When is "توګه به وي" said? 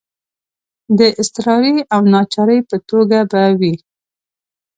2.89-3.73